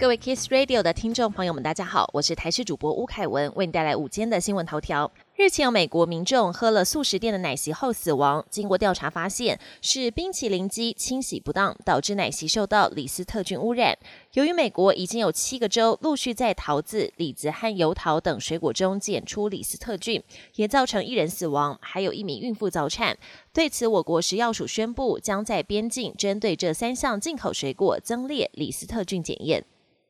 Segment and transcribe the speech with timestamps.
[0.00, 5.10] 各位 Kiss Radio 的听众朋友们，大家好，我是台视主播吴凯文，为你带来午间的新闻头条。
[5.34, 13.98] 日前有美国民众喝了素食店的奶昔后死亡，经过调查发现是冰淇淋机清洗不当，导致奶昔受到李斯特菌污染。
[14.34, 20.22] 由于美国已经有七个州陆续在桃子、李子和油桃等水果中检出李斯特菌，
[20.54, 23.18] 也造成一人死亡，还有一名孕妇早产。
[23.52, 29.64] 对此，我国食药署宣布将在边境针对这三项进口水果增列李斯特菌检验。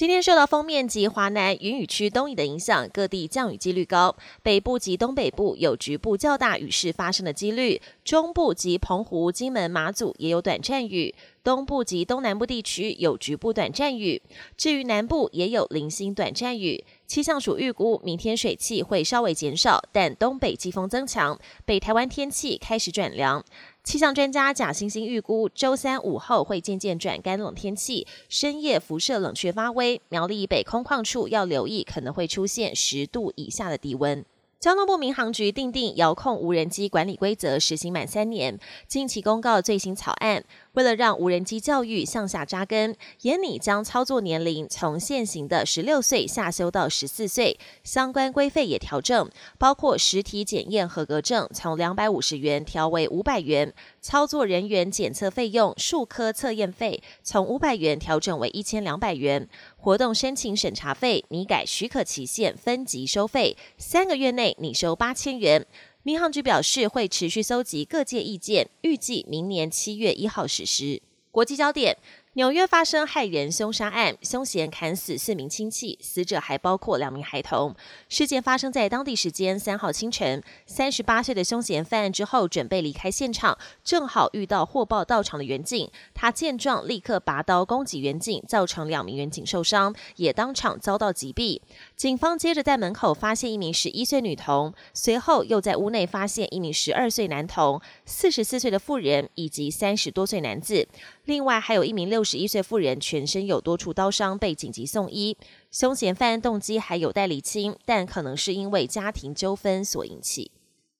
[0.00, 4.16] 今天受到封面及华南云雨区东移的影响，各地降雨几率高。
[4.42, 14.22] 北部及东北部有局部较大雨势发生的几率，中部及澎湖、金门、马祖也有短暂雨，东部及东南部地区有局部短暂雨。
[14.56, 16.82] 至于南部也有零星短暂雨。
[17.06, 23.44] 气象署预估明天水汽会稍微减少，但东北季风增强，北台湾天气开始转凉。
[23.82, 34.24] 气象专家贾星星预估，周三午后会渐渐转干冷天气，深夜辐射冷却发威，苗栗以北空旷处要留意可能会出现十度以下的低温。
[34.60, 40.44] 交通部民航局订定遥控无人机管理规则，实行满三年，近期公告最新草案。
[40.72, 65.66] 为了让无人机教育向下扎根，严拟将操作年龄从现行的十六岁下修到十四岁，相关规费也调整，包括实体检验合格证从两百五十元调为五百元，操作人员检测费用、数科测验费从五百元调整为一千两百元，活动申请审查费拟改许可期限分级收费，三个月内拟收八千元。
[66.02, 71.02] 民航局表示，会持续搜集各界意见，预计明年七月一号实施。
[71.30, 71.96] 国际焦点。
[72.34, 77.74] 纽约发生害人凶杀案，凶嫌砍死四名亲戚，死者还包括两名孩童。
[78.08, 80.40] 事件发生在当地时间三号清晨。
[80.64, 85.90] 三十八岁的凶嫌犯案之后，准备离开现场，正好遇到获报到场的远警。
[86.14, 91.60] 他见状，立刻拔刀攻击远警，造成两名远警受伤，也当场遭到击毙。
[91.96, 100.86] 警方接着在门口发现一名十一岁女童，随后又在屋内发现一名十二岁男童、四十四岁的妇人以及三十多岁男子。
[101.30, 105.36] 另外还有一名六十一岁妇人，全身有多处刀伤，被紧急送医。
[105.70, 110.50] 凶嫌犯动机还有待厘清，但可能是因为家庭纠纷所引起。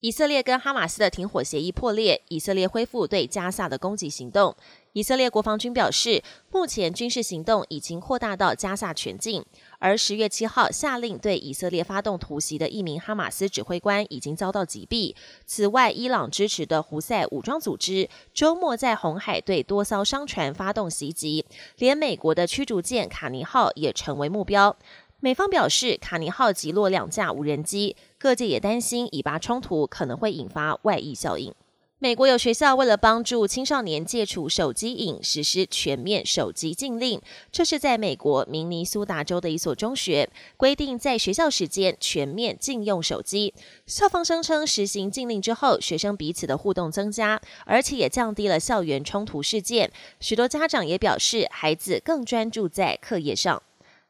[0.01, 4.57] 以色列跟哈马斯的停火协议破裂，以色列恢复对加萨的攻击行动。
[4.95, 9.45] 以色列国防军表示，目前军事行动已经扩大到加萨全境。
[9.79, 15.15] 而十月七号下令对以色列发动突袭的一名哈马斯指挥官已经遭到击毙。
[15.45, 21.45] 此外，伊朗支持的胡塞武装组织周末在红海对多艘商船发动袭击，
[21.77, 24.75] 连美国的驱逐舰卡尼号也成为目标。
[25.23, 27.95] 美方表示，卡尼号击落两架无人机。
[28.19, 31.55] 各界也担心以巴冲突可能会引发外溢效应。
[31.99, 37.21] 美国有学校为了帮助青少年戒除手机瘾，实施全面手机禁令。
[37.53, 43.53] 这是在美国明尼苏达州的一所中学，规定在学校时间全面禁用手机。
[43.87, 49.93] 校方声称，实行禁令之后，学生彼此的互动增加，而且也降低了校园冲突事件。
[50.19, 53.63] 许多家长也表示，孩子更专注在课业上。